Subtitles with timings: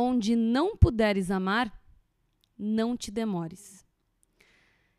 [0.00, 1.76] onde não puderes amar,
[2.56, 3.84] não te demores.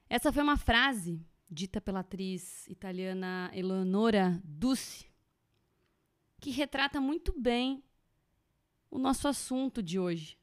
[0.09, 5.09] Essa foi uma frase dita pela atriz italiana Eleonora Dussi,
[6.41, 7.81] que retrata muito bem
[8.91, 10.37] o nosso assunto de hoje.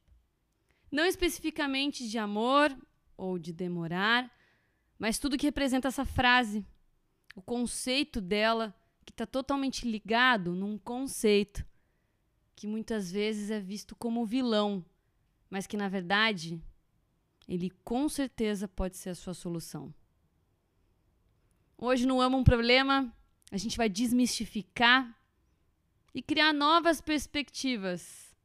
[0.91, 2.75] Não especificamente de amor
[3.15, 4.31] ou de demorar,
[4.97, 6.65] mas tudo que representa essa frase,
[7.35, 11.63] o conceito dela, que está totalmente ligado num conceito
[12.57, 14.83] que muitas vezes é visto como vilão,
[15.47, 16.59] mas que na verdade
[17.47, 19.93] ele com certeza pode ser a sua solução.
[21.77, 23.15] Hoje no Ama um Problema,
[23.51, 25.15] a gente vai desmistificar
[26.15, 28.35] e criar novas perspectivas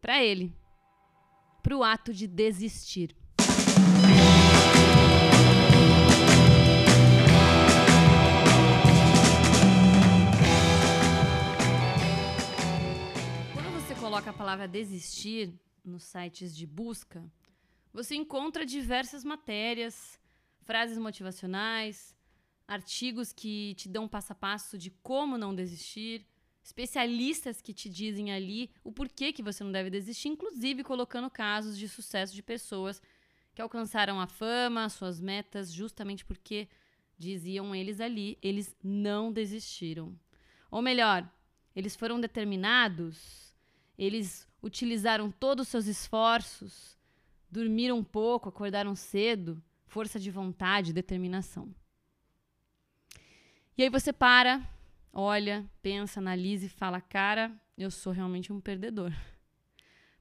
[0.00, 0.56] para ele,
[1.60, 3.16] para o ato de desistir.
[14.10, 17.24] Coloca a palavra desistir nos sites de busca,
[17.92, 20.18] você encontra diversas matérias,
[20.64, 22.16] frases motivacionais,
[22.66, 26.26] artigos que te dão passo a passo de como não desistir,
[26.60, 31.78] especialistas que te dizem ali o porquê que você não deve desistir, inclusive colocando casos
[31.78, 33.00] de sucesso de pessoas
[33.54, 36.68] que alcançaram a fama, suas metas, justamente porque
[37.16, 40.18] diziam eles ali, eles não desistiram.
[40.68, 41.32] Ou melhor,
[41.76, 43.49] eles foram determinados,
[44.00, 46.98] eles utilizaram todos os seus esforços,
[47.50, 51.74] dormiram um pouco, acordaram cedo, força de vontade, determinação.
[53.76, 54.66] E aí você para,
[55.12, 59.12] olha, pensa, analisa e fala: cara, eu sou realmente um perdedor.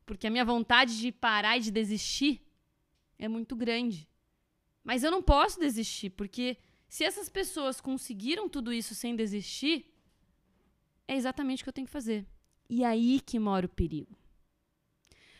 [0.05, 2.45] Porque a minha vontade de parar e de desistir
[3.17, 4.09] é muito grande.
[4.83, 6.57] Mas eu não posso desistir, porque
[6.89, 9.85] se essas pessoas conseguiram tudo isso sem desistir,
[11.07, 12.27] é exatamente o que eu tenho que fazer.
[12.69, 14.15] E aí que mora o perigo.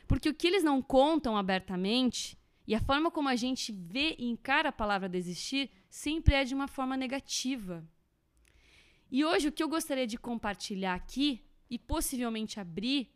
[0.08, 4.26] Porque o que eles não contam abertamente e a forma como a gente vê e
[4.26, 7.88] encara a palavra desistir sempre é de uma forma negativa.
[9.12, 13.12] E hoje o que eu gostaria de compartilhar aqui e possivelmente abrir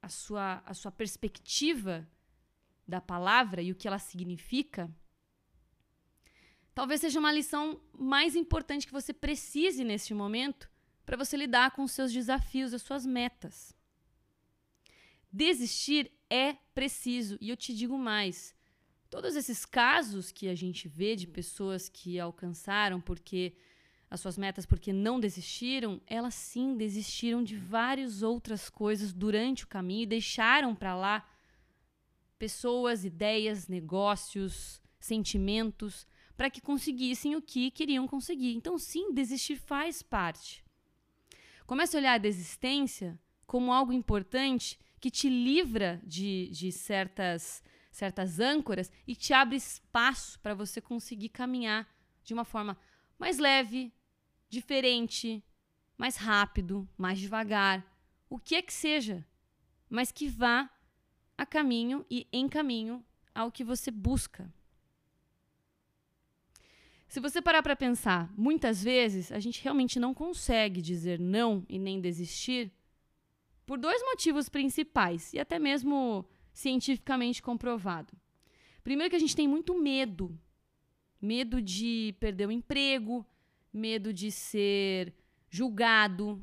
[0.00, 2.08] a sua, a sua perspectiva
[2.86, 4.90] da palavra e o que ela significa,
[6.74, 10.70] talvez seja uma lição mais importante que você precise neste momento
[11.10, 13.74] para você lidar com os seus desafios, as suas metas.
[15.32, 18.54] Desistir é preciso, e eu te digo mais.
[19.10, 23.56] Todos esses casos que a gente vê de pessoas que alcançaram porque
[24.08, 29.66] as suas metas porque não desistiram, elas sim desistiram de várias outras coisas durante o
[29.66, 31.28] caminho e deixaram para lá
[32.38, 36.06] pessoas, ideias, negócios, sentimentos
[36.36, 38.54] para que conseguissem o que queriam conseguir.
[38.54, 40.69] Então, sim, desistir faz parte.
[41.70, 43.16] Comece a olhar a desistência
[43.46, 50.40] como algo importante que te livra de, de certas, certas âncoras e te abre espaço
[50.40, 51.88] para você conseguir caminhar
[52.24, 52.76] de uma forma
[53.16, 53.94] mais leve,
[54.48, 55.44] diferente,
[55.96, 57.86] mais rápido, mais devagar,
[58.28, 59.24] o que é que seja,
[59.88, 60.68] mas que vá
[61.38, 63.00] a caminho e em caminho
[63.32, 64.52] ao que você busca.
[67.10, 71.76] Se você parar para pensar, muitas vezes a gente realmente não consegue dizer não e
[71.76, 72.72] nem desistir
[73.66, 78.16] por dois motivos principais e até mesmo cientificamente comprovado.
[78.84, 80.38] Primeiro que a gente tem muito medo.
[81.20, 83.26] Medo de perder o emprego,
[83.72, 85.12] medo de ser
[85.48, 86.40] julgado,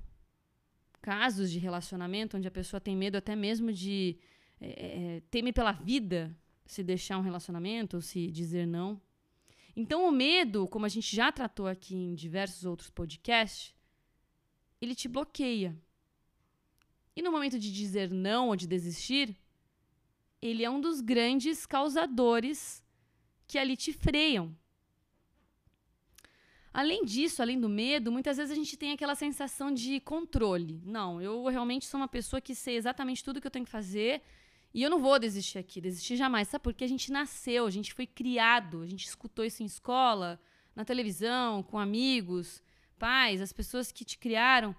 [1.02, 4.20] casos de relacionamento onde a pessoa tem medo até mesmo de
[4.60, 9.02] é, teme pela vida se deixar um relacionamento ou se dizer não.
[9.80, 13.76] Então, o medo, como a gente já tratou aqui em diversos outros podcasts,
[14.82, 15.80] ele te bloqueia.
[17.16, 19.38] E no momento de dizer não ou de desistir,
[20.42, 22.84] ele é um dos grandes causadores
[23.46, 24.58] que ali te freiam.
[26.74, 30.82] Além disso, além do medo, muitas vezes a gente tem aquela sensação de controle.
[30.84, 34.24] Não, eu realmente sou uma pessoa que sei exatamente tudo que eu tenho que fazer
[34.78, 36.50] e eu não vou desistir aqui, desistir jamais.
[36.50, 36.84] Sabe por quê?
[36.84, 40.40] A gente nasceu, a gente foi criado, a gente escutou isso em escola,
[40.76, 42.62] na televisão, com amigos,
[43.00, 44.76] pais, as pessoas que te criaram,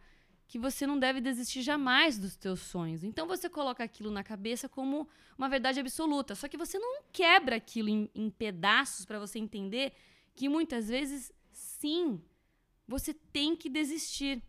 [0.47, 3.03] que você não deve desistir jamais dos teus sonhos.
[3.03, 6.37] Então você coloca aquilo na cabeça como uma verdade absoluta.
[6.37, 9.93] Só que você não quebra aquilo em, em pedaços para você entender
[10.33, 12.23] que muitas vezes sim,
[12.87, 14.41] você tem que desistir.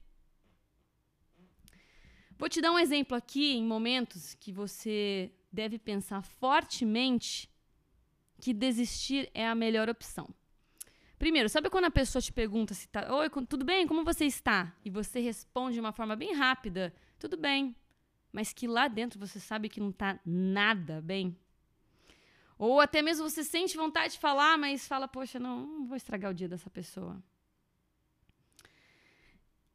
[2.38, 7.50] Vou te dar um exemplo aqui em momentos que você deve pensar fortemente
[8.40, 10.34] que desistir é a melhor opção.
[11.18, 13.86] Primeiro, sabe quando a pessoa te pergunta se tá, oi, tudo bem?
[13.86, 14.74] Como você está?
[14.86, 17.76] E você responde de uma forma bem rápida, tudo bem.
[18.32, 21.36] mas que lá dentro você sabe que não está nada bem?
[22.58, 26.30] Ou até mesmo você sente vontade de falar, mas fala, poxa, não, não vou estragar
[26.30, 27.22] o dia dessa pessoa.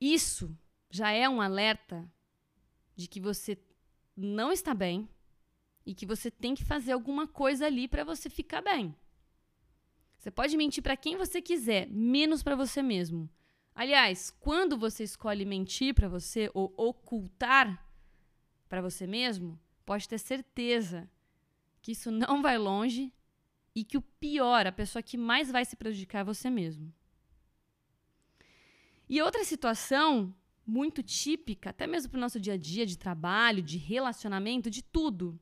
[0.00, 0.56] Isso
[0.90, 2.08] já é um alerta
[2.94, 3.58] de que você
[4.16, 5.08] não está bem
[5.86, 8.94] e que você tem que fazer alguma coisa ali para você ficar bem.
[10.18, 13.28] Você pode mentir para quem você quiser, menos para você mesmo.
[13.74, 17.86] Aliás, quando você escolhe mentir para você ou ocultar
[18.68, 21.10] para você mesmo, pode ter certeza
[21.82, 23.12] que isso não vai longe
[23.74, 26.92] e que o pior, a pessoa que mais vai se prejudicar é você mesmo.
[29.08, 30.34] E outra situação
[30.66, 34.82] muito típica, até mesmo para o nosso dia a dia de trabalho, de relacionamento, de
[34.82, 35.38] tudo,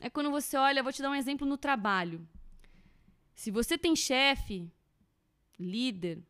[0.00, 2.26] é quando você olha, vou te dar um exemplo no trabalho.
[3.34, 4.70] Se você tem chefe,
[5.58, 6.22] líder,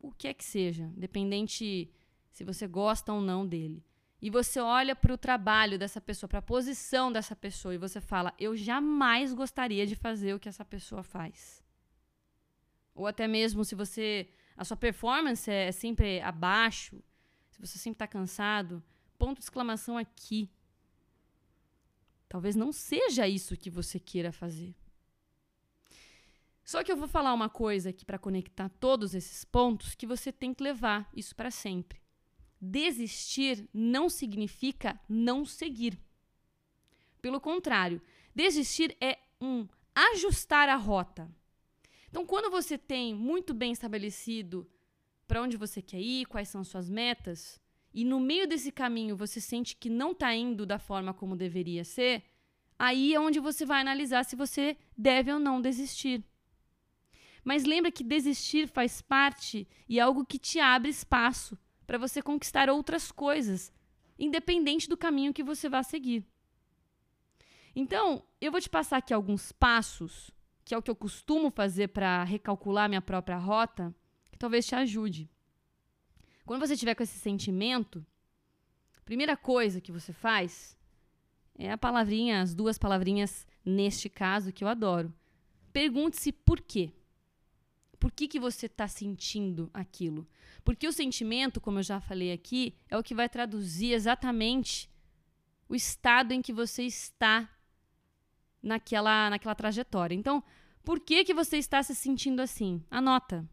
[0.00, 1.90] o que é que seja, dependente
[2.30, 3.84] se você gosta ou não dele
[4.22, 8.00] e você olha para o trabalho dessa pessoa, para a posição dessa pessoa, e você
[8.00, 11.60] fala: eu jamais gostaria de fazer o que essa pessoa faz.
[12.94, 14.28] Ou até mesmo se você.
[14.56, 17.02] A sua performance é sempre abaixo,
[17.50, 18.80] se você sempre está cansado,
[19.18, 20.48] ponto de exclamação aqui.
[22.32, 24.74] Talvez não seja isso que você queira fazer.
[26.64, 30.32] Só que eu vou falar uma coisa aqui para conectar todos esses pontos que você
[30.32, 32.00] tem que levar isso para sempre.
[32.58, 36.00] Desistir não significa não seguir.
[37.20, 38.00] Pelo contrário,
[38.34, 41.30] desistir é um ajustar a rota.
[42.08, 44.66] Então, quando você tem muito bem estabelecido
[45.28, 47.60] para onde você quer ir, quais são suas metas,
[47.94, 51.84] e no meio desse caminho você sente que não está indo da forma como deveria
[51.84, 52.24] ser,
[52.78, 56.24] aí é onde você vai analisar se você deve ou não desistir.
[57.44, 62.22] Mas lembra que desistir faz parte e é algo que te abre espaço para você
[62.22, 63.72] conquistar outras coisas,
[64.18, 66.24] independente do caminho que você vá seguir.
[67.74, 70.30] Então, eu vou te passar aqui alguns passos,
[70.64, 73.94] que é o que eu costumo fazer para recalcular minha própria rota,
[74.30, 75.28] que talvez te ajude.
[76.44, 78.04] Quando você tiver com esse sentimento,
[79.04, 80.76] primeira coisa que você faz
[81.54, 85.12] é a palavrinha, as duas palavrinhas neste caso que eu adoro.
[85.72, 86.92] Pergunte-se por quê.
[87.98, 90.26] Por que, que você está sentindo aquilo?
[90.64, 94.90] Porque o sentimento, como eu já falei aqui, é o que vai traduzir exatamente
[95.68, 97.48] o estado em que você está
[98.62, 100.14] naquela, naquela trajetória.
[100.14, 100.42] Então,
[100.84, 102.84] por que, que você está se sentindo assim?
[102.90, 103.48] Anota.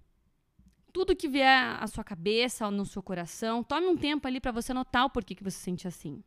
[0.91, 4.51] Tudo que vier à sua cabeça ou no seu coração, tome um tempo ali para
[4.51, 6.23] você anotar o porquê que você se sente assim.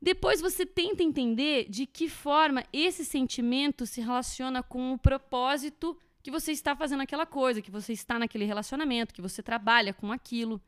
[0.00, 6.30] Depois você tenta entender de que forma esse sentimento se relaciona com o propósito que
[6.30, 10.60] você está fazendo aquela coisa, que você está naquele relacionamento, que você trabalha com aquilo.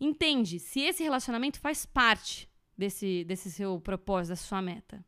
[0.00, 5.04] Entende se esse relacionamento faz parte desse, desse seu propósito, dessa sua meta.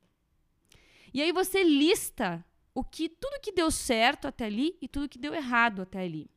[1.12, 2.44] E aí você lista
[2.78, 6.30] o que tudo que deu certo até ali e tudo que deu errado até ali.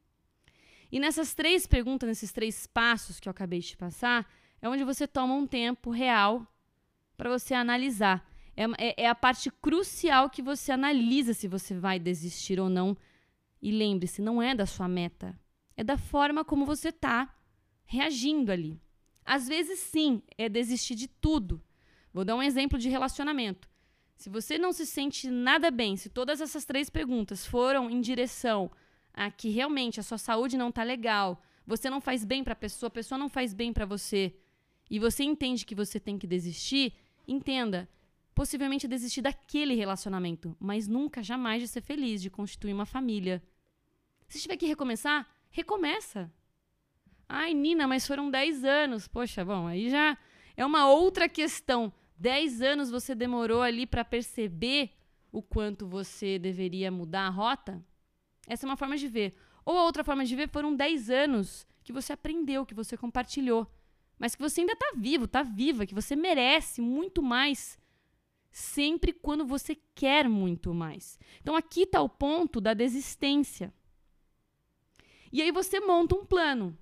[0.92, 4.28] E nessas três perguntas, nesses três passos que eu acabei de passar,
[4.60, 6.48] é onde você toma um tempo real
[7.16, 8.28] para você analisar.
[8.58, 12.98] É, é, é, a parte crucial que você analisa se você vai desistir ou não
[13.62, 15.40] e lembre-se, não é da sua meta,
[15.78, 17.32] é da forma como você está
[17.86, 18.82] reagindo ali.
[19.24, 21.62] Às vezes, sim, é desistir de tudo.
[22.12, 23.70] Vou dar um exemplo de relacionamento.
[24.22, 28.70] Se você não se sente nada bem, se todas essas três perguntas foram em direção
[29.12, 32.56] a que realmente a sua saúde não está legal, você não faz bem para a
[32.56, 34.36] pessoa, a pessoa não faz bem para você,
[34.92, 36.94] e você entende que você tem que desistir,
[37.28, 37.90] entenda,
[38.36, 43.42] possivelmente desistir daquele relacionamento, mas nunca, jamais de ser feliz, de constituir uma família.
[44.28, 46.32] Se tiver que recomeçar, recomeça.
[47.28, 49.08] Ai, Nina, mas foram 10 anos.
[49.08, 50.16] Poxa, bom, aí já
[50.56, 51.92] é uma outra questão.
[52.22, 54.92] 10 anos você demorou ali para perceber
[55.32, 57.84] o quanto você deveria mudar a rota?
[58.48, 59.36] Essa é uma forma de ver.
[59.66, 63.66] Ou a outra forma de ver foram 10 anos que você aprendeu, que você compartilhou,
[64.20, 67.80] mas que você ainda está vivo, está viva, que você merece muito mais
[68.52, 71.18] sempre quando você quer muito mais.
[71.42, 73.74] Então aqui está o ponto da desistência.
[75.32, 76.78] E aí você monta um plano.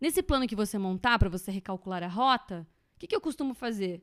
[0.00, 3.54] Nesse plano que você montar para você recalcular a rota, o que, que eu costumo
[3.54, 4.02] fazer?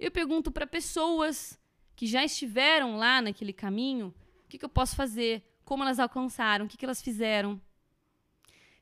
[0.00, 1.56] Eu pergunto para pessoas
[1.94, 4.14] que já estiveram lá naquele caminho,
[4.44, 7.60] o que, que eu posso fazer, como elas alcançaram, o que, que elas fizeram.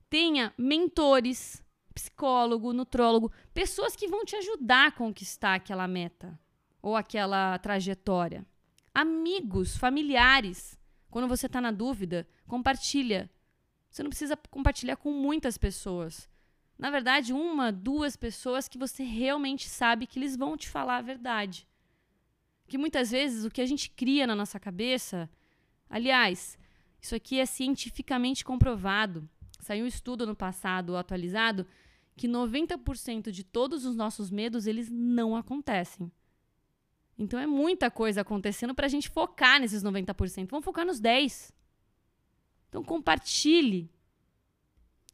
[0.08, 6.38] Tenha mentores, psicólogo, nutrólogo, pessoas que vão te ajudar a conquistar aquela meta
[6.80, 8.46] ou aquela trajetória.
[8.94, 10.78] Amigos, familiares.
[11.10, 13.28] Quando você está na dúvida, compartilha
[13.90, 16.28] você não precisa compartilhar com muitas pessoas.
[16.78, 21.02] Na verdade, uma, duas pessoas que você realmente sabe que eles vão te falar a
[21.02, 21.66] verdade.
[22.68, 25.28] Que muitas vezes o que a gente cria na nossa cabeça,
[25.90, 26.56] aliás,
[27.00, 29.28] isso aqui é cientificamente comprovado.
[29.58, 31.66] Saiu um estudo no passado atualizado
[32.16, 36.12] que 90% de todos os nossos medos eles não acontecem.
[37.18, 40.48] Então é muita coisa acontecendo para a gente focar nesses 90%.
[40.48, 41.52] Vamos focar nos 10.
[42.68, 43.90] Então compartilhe.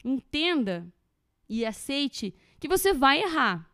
[0.04, 0.86] Entenda
[1.48, 3.70] e aceite que você vai errar.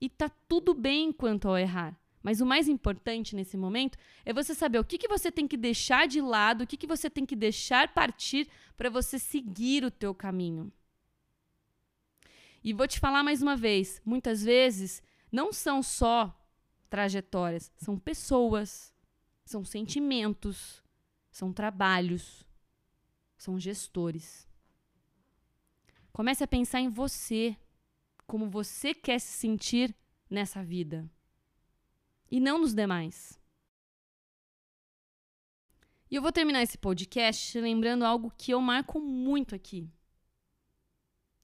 [0.00, 1.98] E tá tudo bem quanto ao errar.
[2.22, 5.56] Mas o mais importante nesse momento é você saber o que, que você tem que
[5.56, 9.90] deixar de lado, o que, que você tem que deixar partir para você seguir o
[9.90, 10.70] teu caminho.
[12.62, 16.36] E vou te falar mais uma vez, muitas vezes não são só
[16.90, 18.92] trajetórias, são pessoas,
[19.44, 20.82] são sentimentos,
[21.30, 22.44] são trabalhos,
[23.38, 24.46] são gestores.
[26.12, 27.56] Comece a pensar em você,
[28.26, 29.94] como você quer se sentir
[30.28, 31.10] nessa vida,
[32.30, 33.40] e não nos demais.
[36.10, 39.88] E eu vou terminar esse podcast lembrando algo que eu marco muito aqui.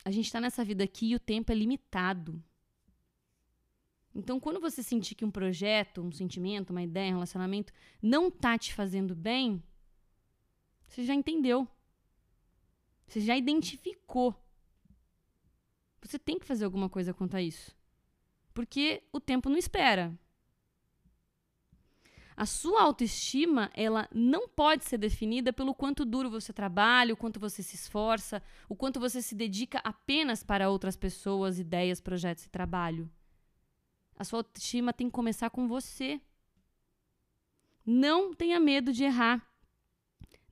[0.05, 2.43] A gente está nessa vida aqui e o tempo é limitado.
[4.15, 8.57] Então, quando você sentir que um projeto, um sentimento, uma ideia, um relacionamento não tá
[8.57, 9.63] te fazendo bem,
[10.87, 11.69] você já entendeu.
[13.07, 14.35] Você já identificou.
[16.03, 17.77] Você tem que fazer alguma coisa quanto a isso.
[18.55, 20.17] Porque o tempo não espera.
[22.37, 27.41] A sua autoestima, ela não pode ser definida pelo quanto duro você trabalha, o quanto
[27.41, 32.51] você se esforça, o quanto você se dedica apenas para outras pessoas, ideias, projetos e
[32.51, 33.11] trabalho.
[34.19, 36.21] A sua autoestima tem que começar com você.
[37.85, 39.47] Não tenha medo de errar.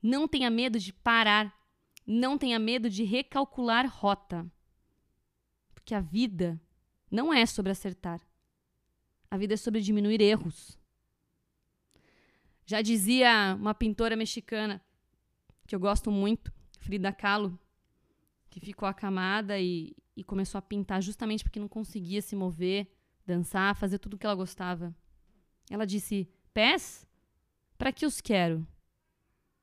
[0.01, 1.53] Não tenha medo de parar.
[2.05, 4.51] Não tenha medo de recalcular rota.
[5.85, 6.59] Porque a vida
[7.11, 8.19] não é sobre acertar.
[9.29, 10.79] A vida é sobre diminuir erros.
[12.65, 14.83] Já dizia uma pintora mexicana
[15.67, 17.59] que eu gosto muito, Frida Kahlo,
[18.49, 22.91] que ficou acamada e, e começou a pintar justamente porque não conseguia se mover
[23.23, 24.91] dançar, fazer tudo o que ela gostava.
[25.69, 27.07] Ela disse: Pés?
[27.77, 28.67] Para que os quero?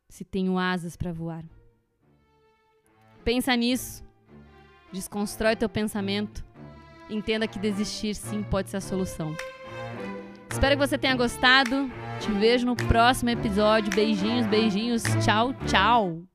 [0.09, 1.45] Se tenho asas para voar.
[3.25, 4.12] Pensa nisso.
[4.93, 6.45] Desconstrói teu pensamento.
[7.09, 9.35] Entenda que desistir sim pode ser a solução.
[10.51, 11.91] Espero que você tenha gostado.
[12.21, 13.93] Te vejo no próximo episódio.
[13.95, 15.03] Beijinhos, beijinhos.
[15.25, 16.32] Tchau, tchau.